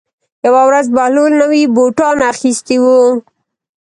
یوه 0.45 0.61
ورځ 0.69 0.85
بهلول 0.95 1.31
نوي 1.41 1.63
بوټان 1.75 2.17
اخیستي 2.31 2.77
وو. 2.83 2.97